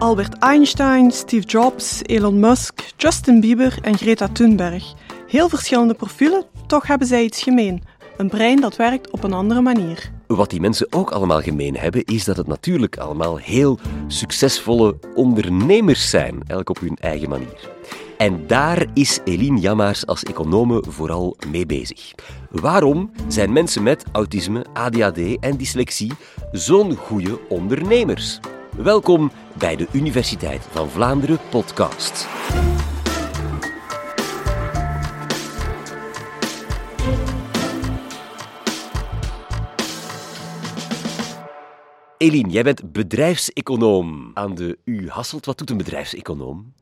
[0.00, 4.94] Albert Einstein, Steve Jobs, Elon Musk, Justin Bieber en Greta Thunberg.
[5.28, 7.82] Heel verschillende profielen, toch hebben zij iets gemeen.
[8.16, 10.10] Een brein dat werkt op een andere manier.
[10.26, 16.10] Wat die mensen ook allemaal gemeen hebben, is dat het natuurlijk allemaal heel succesvolle ondernemers
[16.10, 17.70] zijn, elk op hun eigen manier.
[18.18, 22.12] En daar is Eline Jammaars als econome vooral mee bezig.
[22.50, 26.12] Waarom zijn mensen met autisme, ADHD en dyslexie
[26.52, 28.40] zo'n goede ondernemers?
[28.76, 32.28] Welkom bij de Universiteit van Vlaanderen podcast.
[42.16, 45.46] Eline, jij bent bedrijfseconoom aan de U Hasselt.
[45.46, 46.72] Wat doet een bedrijfseconoom?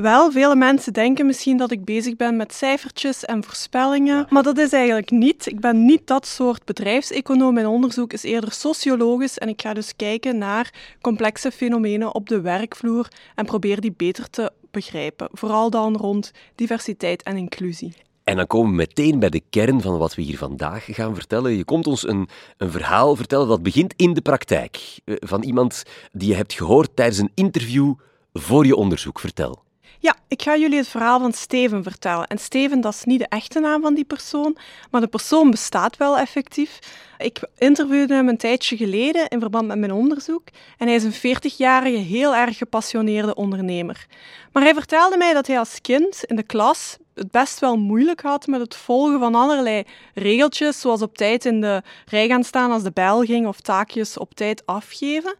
[0.00, 4.58] Wel, vele mensen denken misschien dat ik bezig ben met cijfertjes en voorspellingen, maar dat
[4.58, 5.46] is eigenlijk niet.
[5.46, 7.54] Ik ben niet dat soort bedrijfseconoom.
[7.54, 12.40] Mijn onderzoek is eerder sociologisch en ik ga dus kijken naar complexe fenomenen op de
[12.40, 15.28] werkvloer en probeer die beter te begrijpen.
[15.32, 17.94] Vooral dan rond diversiteit en inclusie.
[18.24, 21.56] En dan komen we meteen bij de kern van wat we hier vandaag gaan vertellen.
[21.56, 24.98] Je komt ons een, een verhaal vertellen dat begint in de praktijk.
[25.04, 27.94] Eh, van iemand die je hebt gehoord tijdens een interview
[28.32, 29.20] voor je onderzoek.
[29.20, 29.68] Vertel.
[30.02, 32.26] Ja, ik ga jullie het verhaal van Steven vertellen.
[32.26, 34.56] En Steven, dat is niet de echte naam van die persoon,
[34.90, 36.78] maar de persoon bestaat wel effectief.
[37.18, 40.42] Ik interviewde hem een tijdje geleden in verband met mijn onderzoek.
[40.78, 44.06] En hij is een 40-jarige, heel erg gepassioneerde ondernemer.
[44.52, 48.20] Maar hij vertelde mij dat hij als kind in de klas het best wel moeilijk
[48.20, 49.82] had met het volgen van allerlei
[50.14, 54.18] regeltjes, zoals op tijd in de rij gaan staan als de bel ging of taakjes
[54.18, 55.36] op tijd afgeven.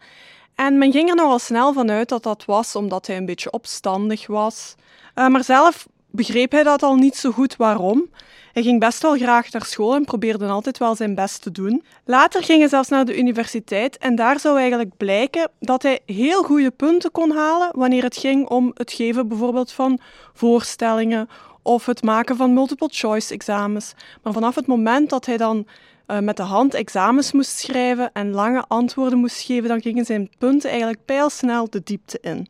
[0.61, 4.27] En men ging er nogal snel vanuit dat dat was omdat hij een beetje opstandig
[4.27, 4.75] was.
[5.15, 8.11] Uh, maar zelf begreep hij dat al niet zo goed waarom.
[8.53, 11.85] Hij ging best wel graag naar school en probeerde altijd wel zijn best te doen.
[12.05, 16.43] Later ging hij zelfs naar de universiteit en daar zou eigenlijk blijken dat hij heel
[16.43, 20.01] goede punten kon halen wanneer het ging om het geven bijvoorbeeld van
[20.35, 21.29] voorstellingen
[21.63, 23.95] of het maken van multiple choice examens.
[24.23, 25.67] Maar vanaf het moment dat hij dan
[26.11, 30.31] uh, met de hand examens moest schrijven en lange antwoorden moest geven, dan gingen zijn
[30.39, 32.49] punten eigenlijk pijlsnel de diepte in.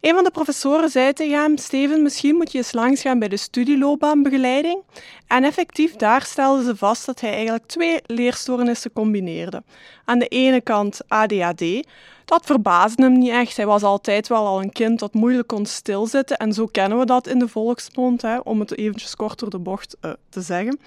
[0.00, 3.36] Een van de professoren zei tegen hem: Steven, misschien moet je eens langsgaan bij de
[3.36, 4.82] studieloopbaanbegeleiding.
[5.26, 9.62] En effectief, daar stelden ze vast dat hij eigenlijk twee leerstoornissen combineerde.
[10.04, 11.86] Aan de ene kant ADHD.
[12.24, 13.56] Dat verbaasde hem niet echt.
[13.56, 16.36] Hij was altijd wel al een kind dat moeilijk kon stilzitten.
[16.36, 19.58] En zo kennen we dat in de volksmond, hè, om het eventjes kort door de
[19.58, 20.78] bocht uh, te zeggen.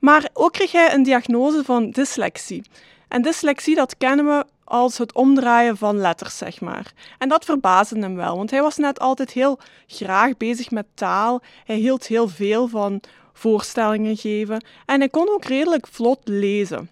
[0.00, 2.62] Maar ook kreeg hij een diagnose van dyslexie.
[3.08, 6.92] En dyslexie, dat kennen we als het omdraaien van letters, zeg maar.
[7.18, 11.42] En dat verbaasde hem wel, want hij was net altijd heel graag bezig met taal.
[11.64, 13.00] Hij hield heel veel van
[13.32, 16.90] voorstellingen geven en hij kon ook redelijk vlot lezen.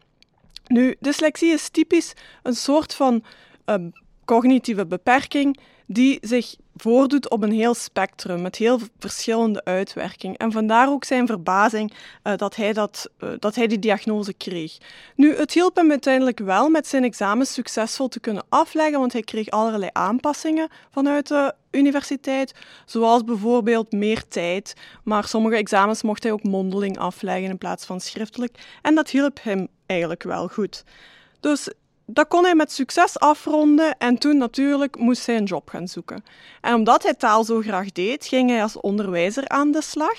[0.66, 3.24] Nu, dyslexie is typisch een soort van
[3.66, 3.74] uh,
[4.24, 10.36] cognitieve beperking die zich voordoet op een heel spectrum met heel verschillende uitwerkingen.
[10.36, 11.92] En vandaar ook zijn verbazing
[12.24, 14.78] uh, dat, hij dat, uh, dat hij die diagnose kreeg.
[15.14, 19.22] Nu, het hielp hem uiteindelijk wel met zijn examens succesvol te kunnen afleggen, want hij
[19.22, 24.74] kreeg allerlei aanpassingen vanuit de universiteit, zoals bijvoorbeeld meer tijd,
[25.04, 28.58] maar sommige examens mocht hij ook mondeling afleggen in plaats van schriftelijk.
[28.82, 30.84] En dat hielp hem eigenlijk wel goed.
[31.40, 31.68] Dus
[32.10, 36.24] dat kon hij met succes afronden en toen natuurlijk moest hij een job gaan zoeken.
[36.60, 40.16] En omdat hij taal zo graag deed, ging hij als onderwijzer aan de slag.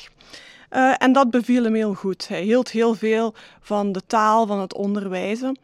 [0.72, 2.28] Uh, en dat beviel hem heel goed.
[2.28, 5.58] Hij hield heel veel van de taal, van het onderwijzen.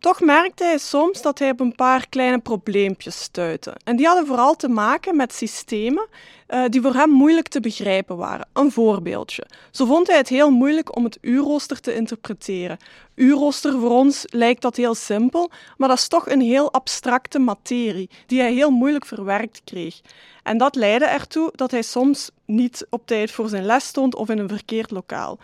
[0.00, 3.74] Toch merkte hij soms dat hij op een paar kleine probleempjes stuitte.
[3.84, 6.06] En die hadden vooral te maken met systemen
[6.48, 8.48] uh, die voor hem moeilijk te begrijpen waren.
[8.52, 9.46] Een voorbeeldje.
[9.70, 12.78] Zo vond hij het heel moeilijk om het uurrooster te interpreteren.
[13.14, 18.10] Uurrooster voor ons lijkt dat heel simpel, maar dat is toch een heel abstracte materie
[18.26, 20.00] die hij heel moeilijk verwerkt kreeg.
[20.42, 24.28] En dat leidde ertoe dat hij soms niet op tijd voor zijn les stond of
[24.28, 25.38] in een verkeerd lokaal.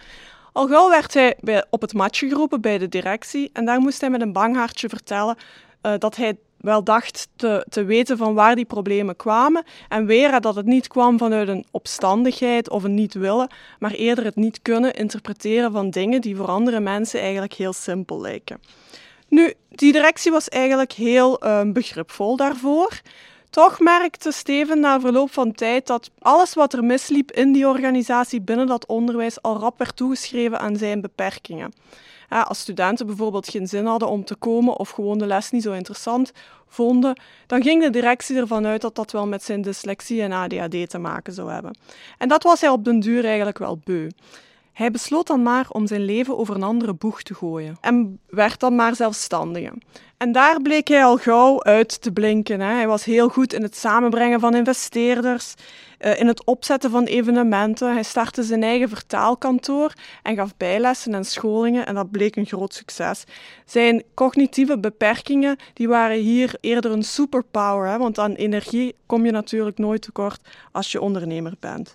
[0.52, 4.00] Al gauw werd hij bij, op het matje geroepen bij de directie en daar moest
[4.00, 5.36] hij met een bang hartje vertellen
[5.82, 10.41] uh, dat hij wel dacht te, te weten van waar die problemen kwamen en weer
[10.41, 14.62] dat het niet kwam vanuit een opstandigheid of een niet willen, maar eerder het niet
[14.62, 18.60] kunnen interpreteren van dingen die voor andere mensen eigenlijk heel simpel lijken.
[19.28, 23.00] Nu, die directie was eigenlijk heel uh, begripvol daarvoor.
[23.53, 28.41] Toch merkte Steven na verloop van tijd dat alles wat er misliep in die organisatie
[28.41, 31.72] binnen dat onderwijs al rap werd toegeschreven aan zijn beperkingen.
[32.28, 35.72] als studenten bijvoorbeeld geen zin hadden om te komen of gewoon de les niet zo
[35.72, 36.33] interessant
[36.69, 40.91] vonden, dan ging de directie ervan uit dat dat wel met zijn dyslexie en ADHD
[40.91, 41.77] te maken zou hebben.
[42.19, 44.09] En dat was hij op den duur eigenlijk wel beu.
[44.72, 48.60] Hij besloot dan maar om zijn leven over een andere boeg te gooien en werd
[48.60, 49.72] dan maar zelfstandige.
[50.16, 52.60] En daar bleek hij al gauw uit te blinken.
[52.60, 52.72] Hè.
[52.72, 55.54] Hij was heel goed in het samenbrengen van investeerders,
[55.98, 57.92] eh, in het opzetten van evenementen.
[57.92, 59.92] Hij startte zijn eigen vertaalkantoor
[60.22, 63.25] en gaf bijlessen en scholingen en dat bleek een groot succes.
[63.65, 69.33] Zijn cognitieve beperkingen die waren hier eerder een superpower, hè, want aan energie kom je
[69.33, 70.41] natuurlijk nooit tekort
[70.72, 71.95] als je ondernemer bent.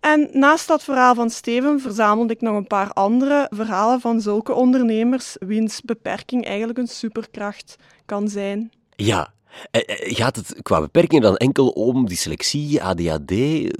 [0.00, 4.52] En naast dat verhaal van Steven verzamelde ik nog een paar andere verhalen van zulke
[4.52, 7.76] ondernemers wiens beperking eigenlijk een superkracht
[8.06, 8.72] kan zijn.
[8.96, 9.32] Ja,
[9.70, 13.32] eh, eh, Gaat het qua beperkingen dan enkel om dyslexie, ADHD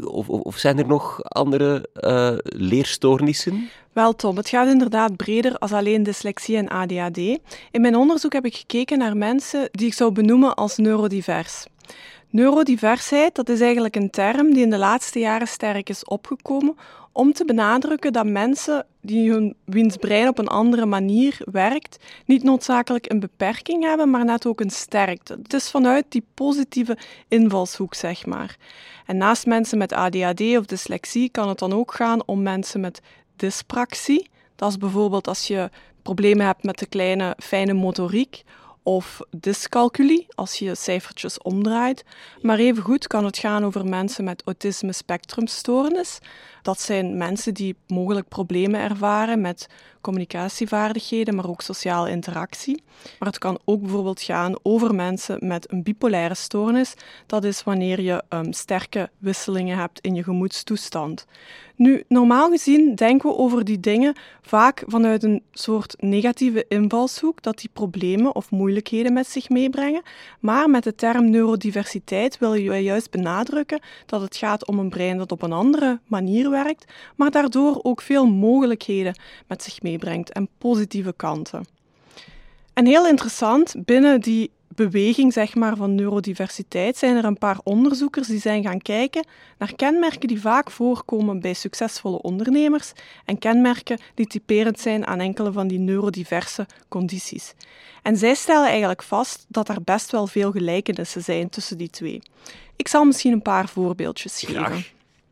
[0.05, 3.69] of, of, of zijn er nog andere uh, leerstoornissen?
[3.93, 7.19] Wel Tom, het gaat inderdaad breder als alleen dyslexie en ADHD.
[7.70, 11.64] In mijn onderzoek heb ik gekeken naar mensen die ik zou benoemen als neurodivers.
[12.31, 16.77] Neurodiversheid, dat is eigenlijk een term die in de laatste jaren sterk is opgekomen
[17.12, 21.97] om te benadrukken dat mensen die hun wiens brein op een andere manier werkt,
[22.27, 25.38] niet noodzakelijk een beperking hebben, maar net ook een sterkte.
[25.43, 26.99] Het is vanuit die positieve
[27.29, 28.56] invalshoek, zeg maar.
[29.06, 33.00] En naast mensen met ADHD of dyslexie kan het dan ook gaan om mensen met
[33.37, 34.31] dyspraxie.
[34.56, 35.71] Dat is bijvoorbeeld als je
[36.03, 38.43] problemen hebt met de kleine fijne motoriek
[38.82, 42.05] of dyscalculie, als je cijfertjes omdraait.
[42.41, 46.19] Maar evengoed kan het gaan over mensen met autisme spectrumstoornis.
[46.62, 49.69] Dat zijn mensen die mogelijk problemen ervaren met
[50.00, 52.82] communicatievaardigheden, maar ook sociale interactie.
[53.19, 56.94] Maar het kan ook bijvoorbeeld gaan over mensen met een bipolaire stoornis.
[57.27, 61.27] Dat is wanneer je um, sterke wisselingen hebt in je gemoedstoestand.
[61.77, 67.59] Nu, normaal gezien denken we over die dingen vaak vanuit een soort negatieve invalshoek, dat
[67.59, 70.02] die problemen of moeilijkheden met zich meebrengen.
[70.40, 75.19] Maar met de term neurodiversiteit wil je juist benadrukken dat het gaat om een brein
[75.19, 80.49] dat op een andere manier werkt, maar daardoor ook veel mogelijkheden met zich meebrengt en
[80.58, 81.64] positieve kanten.
[82.72, 84.50] En heel interessant, binnen die
[84.88, 89.27] beweging zeg maar, van neurodiversiteit zijn er een paar onderzoekers die zijn gaan kijken
[89.59, 92.93] naar kenmerken die vaak voorkomen bij succesvolle ondernemers
[93.25, 97.55] en kenmerken die typerend zijn aan enkele van die neurodiverse condities.
[98.03, 102.23] En zij stellen eigenlijk vast dat er best wel veel gelijkenissen zijn tussen die twee.
[102.77, 104.85] Ik zal misschien een paar voorbeeldjes geven.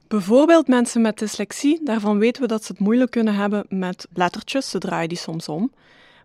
[0.08, 4.70] Bijvoorbeeld mensen met dyslexie, daarvan weten we dat ze het moeilijk kunnen hebben met lettertjes,
[4.70, 5.70] ze draaien die soms om.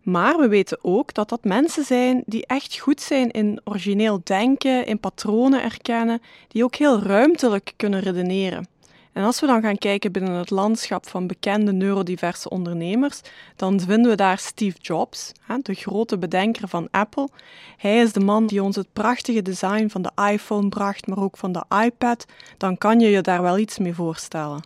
[0.04, 4.86] Maar we weten ook dat dat mensen zijn die echt goed zijn in origineel denken,
[4.86, 8.68] in patronen erkennen, die ook heel ruimtelijk kunnen redeneren.
[9.14, 13.22] En als we dan gaan kijken binnen het landschap van bekende neurodiverse ondernemers,
[13.56, 17.30] dan vinden we daar Steve Jobs, de grote bedenker van Apple.
[17.78, 21.38] Hij is de man die ons het prachtige design van de iPhone bracht, maar ook
[21.38, 22.26] van de iPad.
[22.58, 24.64] Dan kan je je daar wel iets mee voorstellen.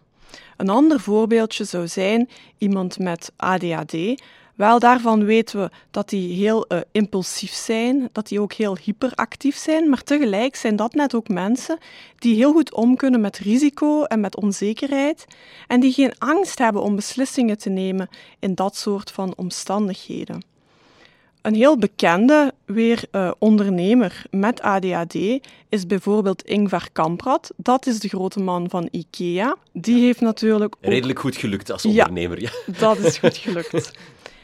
[0.58, 4.22] Een ander voorbeeldje zou zijn iemand met ADHD,
[4.58, 9.58] wel, daarvan weten we dat die heel uh, impulsief zijn, dat die ook heel hyperactief
[9.58, 11.78] zijn, maar tegelijk zijn dat net ook mensen
[12.18, 15.26] die heel goed om kunnen met risico en met onzekerheid
[15.68, 18.10] en die geen angst hebben om beslissingen te nemen
[18.40, 20.44] in dat soort van omstandigheden.
[21.42, 25.16] Een heel bekende weer uh, ondernemer met ADHD
[25.70, 27.52] is bijvoorbeeld Ingvar Kamprad.
[27.56, 29.56] Dat is de grote man van IKEA.
[29.74, 30.86] Die heeft natuurlijk ook...
[30.90, 32.50] Redelijk goed gelukt als ondernemer, ja.
[32.80, 33.92] Dat is goed gelukt.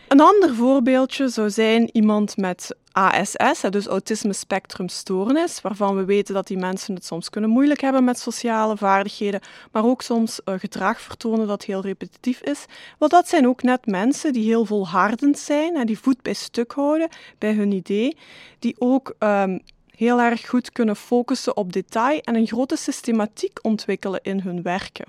[0.07, 6.33] Een ander voorbeeldje zou zijn iemand met ASS, dus autisme spectrum stoornis, waarvan we weten
[6.33, 9.41] dat die mensen het soms kunnen moeilijk hebben met sociale vaardigheden,
[9.71, 12.65] maar ook soms uh, gedrag vertonen dat heel repetitief is.
[12.99, 16.71] Wel, dat zijn ook net mensen die heel volhardend zijn en die voet bij stuk
[16.71, 18.17] houden bij hun idee,
[18.59, 19.61] die ook um,
[19.95, 25.05] heel erg goed kunnen focussen op detail en een grote systematiek ontwikkelen in hun werken.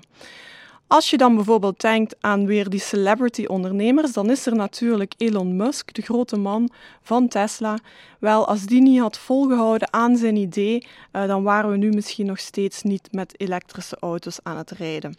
[0.87, 5.93] Als je dan bijvoorbeeld denkt aan weer die celebrity-ondernemers, dan is er natuurlijk Elon Musk,
[5.93, 6.69] de grote man
[7.01, 7.77] van Tesla.
[8.19, 12.25] Wel, als die niet had volgehouden aan zijn idee, uh, dan waren we nu misschien
[12.25, 15.17] nog steeds niet met elektrische auto's aan het rijden.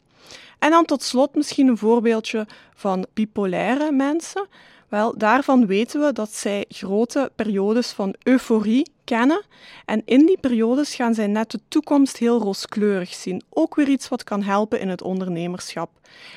[0.58, 4.46] En dan tot slot misschien een voorbeeldje van bipolaire mensen.
[4.88, 9.44] Wel, daarvan weten we dat zij grote periodes van euforie kennen.
[9.84, 13.42] En in die periodes gaan zij net de toekomst heel rooskleurig zien.
[13.48, 15.90] Ook weer iets wat kan helpen in het ondernemerschap.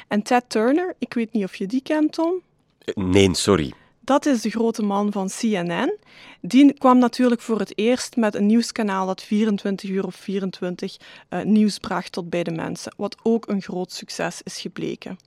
[0.08, 2.41] En Ted Turner, ik weet niet of je die kent, Tom?
[2.94, 3.74] Nee, sorry.
[4.00, 5.98] Dat is de grote man van CNN.
[6.41, 10.98] Die kwam natuurlijk voor het eerst met een nieuwskanaal dat 24 uur op 24
[11.29, 15.18] uh, nieuws bracht tot bij de mensen, wat ook een groot succes is gebleken.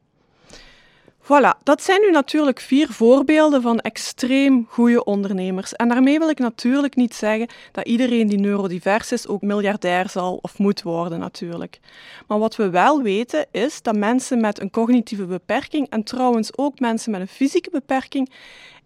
[1.24, 5.72] Voilà, dat zijn nu natuurlijk vier voorbeelden van extreem goede ondernemers.
[5.72, 10.38] En daarmee wil ik natuurlijk niet zeggen dat iedereen die neurodivers is ook miljardair zal
[10.42, 11.80] of moet worden natuurlijk.
[12.26, 16.80] Maar wat we wel weten is dat mensen met een cognitieve beperking en trouwens ook
[16.80, 18.30] mensen met een fysieke beperking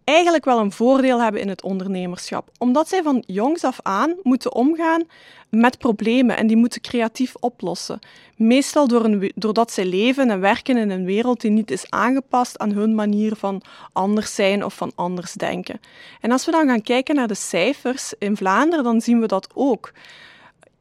[0.07, 4.55] eigenlijk wel een voordeel hebben in het ondernemerschap, omdat zij van jongs af aan moeten
[4.55, 5.05] omgaan
[5.49, 7.99] met problemen en die moeten creatief oplossen.
[8.37, 12.59] Meestal door een, doordat zij leven en werken in een wereld die niet is aangepast
[12.59, 15.81] aan hun manier van anders zijn of van anders denken.
[16.21, 19.49] En als we dan gaan kijken naar de cijfers in Vlaanderen, dan zien we dat
[19.55, 19.93] ook.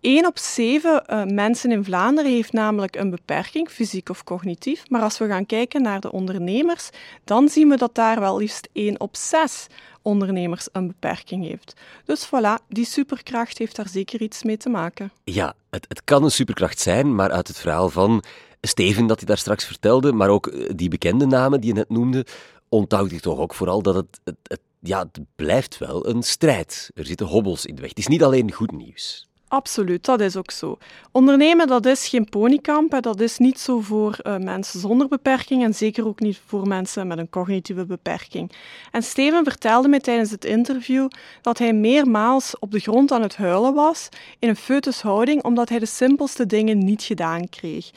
[0.05, 4.89] 1 op 7 uh, eh, mensen in Vlaanderen heeft namelijk een beperking, fysiek of cognitief.
[4.89, 6.89] Maar als we gaan kijken naar de ondernemers,
[7.23, 9.67] dan zien we dat daar wel liefst 1 op 6
[10.01, 11.73] ondernemers een beperking heeft.
[12.05, 15.11] Dus voilà, die superkracht heeft daar zeker iets mee te maken.
[15.23, 18.23] Ja, het, het kan een superkracht zijn, maar uit het verhaal van
[18.61, 21.89] Steven dat hij daar straks vertelde, maar ook eh, die bekende namen die je net
[21.89, 22.25] noemde,
[22.69, 26.91] onthoud ik toch ook vooral dat het, het, het ja, het blijft wel een strijd.
[26.93, 27.89] Er zitten hobbels in de weg.
[27.89, 29.27] Het is niet alleen goed nieuws.
[29.47, 30.77] Absoluut, dat is ook zo.
[31.11, 33.01] Ondernemen, dat is geen ponykamp.
[33.01, 37.07] Dat is niet zo voor uh, mensen zonder beperking en zeker ook niet voor mensen
[37.07, 38.51] met een cognitieve beperking.
[38.91, 41.07] En Steven vertelde mij tijdens het interview
[41.41, 44.09] dat hij meermaals op de grond aan het huilen was
[44.39, 47.91] in een foetushouding omdat hij de simpelste dingen niet gedaan kreeg.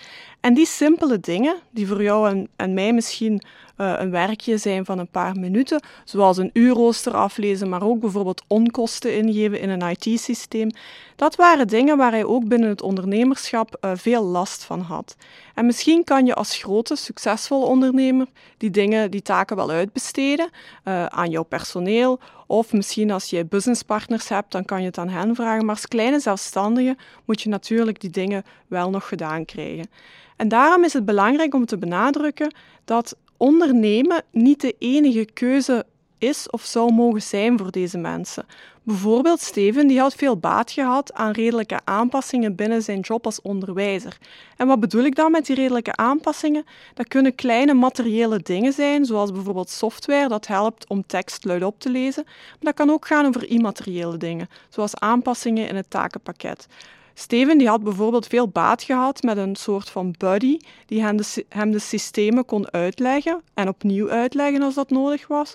[0.49, 3.43] En die simpele dingen, die voor jou en, en mij misschien
[3.77, 8.43] uh, een werkje zijn van een paar minuten, zoals een uurrooster aflezen, maar ook bijvoorbeeld
[8.47, 10.71] onkosten ingeven in een IT-systeem,
[11.17, 15.17] dat waren dingen waar hij ook binnen het ondernemerschap uh, veel last van had.
[15.55, 18.27] En misschien kan je als grote, succesvolle ondernemer
[18.57, 20.51] die dingen, die taken wel uitbesteden
[20.85, 25.09] uh, aan jouw personeel, of misschien als je businesspartners hebt, dan kan je het aan
[25.09, 25.65] hen vragen.
[25.65, 29.91] Maar als kleine zelfstandige moet je natuurlijk die dingen wel nog gedaan krijgen.
[30.37, 35.87] En daarom is het belangrijk om te benadrukken dat ondernemen niet de enige keuze
[36.19, 38.47] is of zou mogen zijn voor deze mensen.
[38.83, 44.19] Bijvoorbeeld Steven die had veel baat gehad aan redelijke aanpassingen binnen zijn job als onderwijzer.
[44.57, 46.65] En wat bedoel ik dan met die redelijke aanpassingen?
[46.95, 51.91] Dat kunnen kleine materiële dingen zijn, zoals bijvoorbeeld software dat helpt om tekst luidop te
[51.91, 52.23] lezen.
[52.27, 56.67] Maar dat kan ook gaan over immateriële dingen, zoals aanpassingen in het takenpakket.
[57.15, 61.45] Steven die had bijvoorbeeld veel baat gehad met een soort van buddy die hem de,
[61.49, 65.55] hem de systemen kon uitleggen en opnieuw uitleggen als dat nodig was.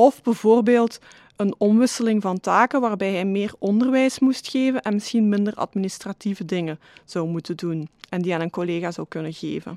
[0.00, 0.98] Of bijvoorbeeld
[1.36, 6.80] een omwisseling van taken waarbij hij meer onderwijs moest geven en misschien minder administratieve dingen
[7.04, 9.76] zou moeten doen en die aan een collega zou kunnen geven.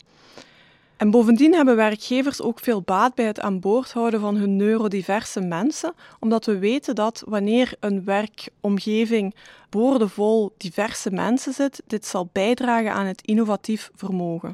[0.97, 5.41] En bovendien hebben werkgevers ook veel baat bij het aan boord houden van hun neurodiverse
[5.41, 9.35] mensen, omdat we weten dat wanneer een werkomgeving
[9.69, 14.53] boordevol diverse mensen zit, dit zal bijdragen aan het innovatief vermogen.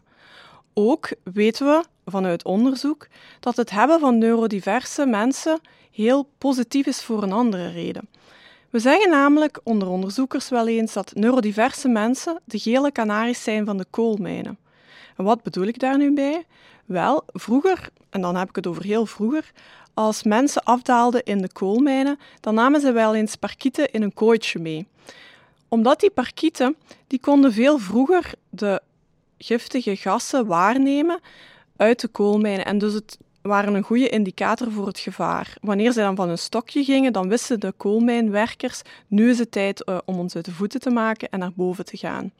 [0.81, 3.07] Ook weten we vanuit onderzoek
[3.39, 5.59] dat het hebben van neurodiverse mensen
[5.91, 8.09] heel positief is voor een andere reden.
[8.69, 13.77] We zeggen namelijk onder onderzoekers wel eens dat neurodiverse mensen de gele kanaries zijn van
[13.77, 14.57] de koolmijnen.
[15.17, 16.45] En wat bedoel ik daar nu bij?
[16.85, 19.51] Wel, vroeger, en dan heb ik het over heel vroeger,
[19.93, 24.59] als mensen afdaalden in de koolmijnen, dan namen ze wel eens parkieten in een kooitje
[24.59, 24.87] mee.
[25.67, 26.75] Omdat die parkieten,
[27.07, 28.81] die konden veel vroeger de
[29.39, 31.19] giftige gassen waarnemen
[31.77, 32.65] uit de koolmijnen.
[32.65, 35.57] En dus het waren een goede indicator voor het gevaar.
[35.61, 39.83] Wanneer ze dan van een stokje gingen, dan wisten de koolmijnwerkers, nu is het tijd
[39.85, 42.31] uh, om ons uit de voeten te maken en naar boven te gaan.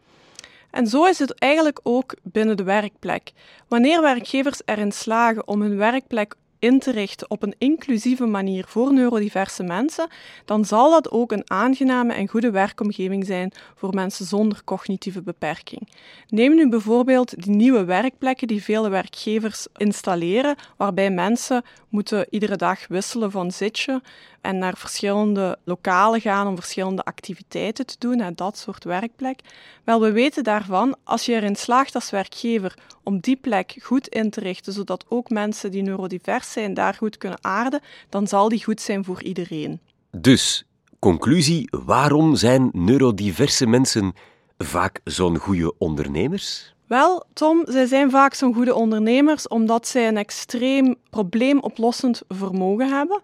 [0.72, 3.32] En zo is het eigenlijk ook binnen de werkplek.
[3.68, 8.94] Wanneer werkgevers erin slagen om hun werkplek in te richten op een inclusieve manier voor
[8.94, 10.08] neurodiverse mensen,
[10.46, 15.90] dan zal dat ook een aangename en goede werkomgeving zijn voor mensen zonder cognitieve beperking.
[16.28, 22.88] Neem nu bijvoorbeeld die nieuwe werkplekken die vele werkgevers installeren, waarbij mensen moeten iedere dag
[22.88, 24.02] wisselen van zitje
[24.42, 29.40] en naar verschillende lokalen gaan om verschillende activiteiten te doen, hè, dat soort werkplek.
[29.84, 34.30] Wel, we weten daarvan, als je erin slaagt als werkgever om die plek goed in
[34.30, 38.64] te richten, zodat ook mensen die neurodivers zijn daar goed kunnen aarden, dan zal die
[38.64, 39.80] goed zijn voor iedereen.
[40.12, 40.66] Dus,
[41.00, 44.14] conclusie, waarom zijn neurodiverse mensen
[44.58, 46.74] vaak zo'n goede ondernemers?
[46.88, 53.22] Wel, Tom, zij zijn vaak zo'n goede ondernemers omdat zij een extreem probleemoplossend vermogen hebben.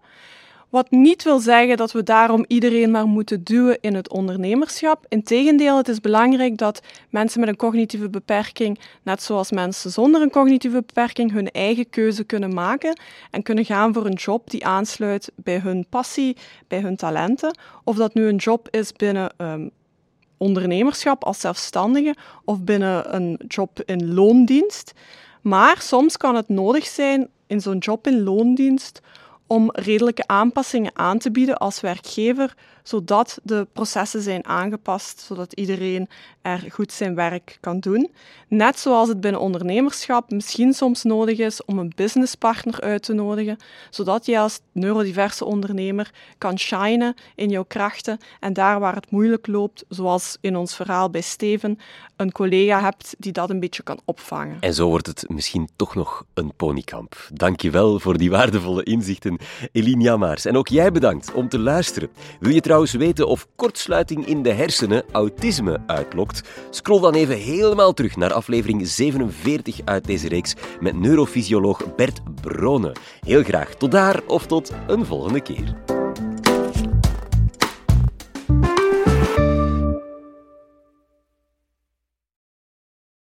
[0.75, 5.05] Wat niet wil zeggen dat we daarom iedereen maar moeten duwen in het ondernemerschap.
[5.09, 10.29] Integendeel, het is belangrijk dat mensen met een cognitieve beperking, net zoals mensen zonder een
[10.29, 12.99] cognitieve beperking, hun eigen keuze kunnen maken
[13.31, 17.57] en kunnen gaan voor een job die aansluit bij hun passie, bij hun talenten.
[17.83, 19.69] Of dat nu een job is binnen um,
[20.37, 22.15] ondernemerschap als zelfstandige
[22.45, 24.93] of binnen een job in loondienst.
[25.41, 29.01] Maar soms kan het nodig zijn in zo'n job in loondienst
[29.47, 36.09] om redelijke aanpassingen aan te bieden als werkgever, zodat de processen zijn aangepast, zodat iedereen
[36.41, 38.11] er goed zijn werk kan doen.
[38.47, 43.57] Net zoals het binnen ondernemerschap misschien soms nodig is om een businesspartner uit te nodigen,
[43.89, 49.47] zodat je als neurodiverse ondernemer kan shinen in jouw krachten en daar waar het moeilijk
[49.47, 51.79] loopt, zoals in ons verhaal bij Steven,
[52.15, 54.57] een collega hebt die dat een beetje kan opvangen.
[54.59, 57.27] En zo wordt het misschien toch nog een ponykamp.
[57.33, 59.34] Dankjewel voor die waardevolle inzichten,
[59.71, 60.45] Eline Jammaars.
[60.45, 62.09] En ook jij bedankt om te luisteren.
[62.39, 66.49] Wil je trouwens weten of kortsluiting in de hersenen autisme uitlokt?
[66.69, 72.95] Scroll dan even helemaal terug naar aflevering 47 uit deze reeks met neurofysioloog Bert Brone.
[73.19, 76.03] Heel graag tot daar of tot een volgende keer.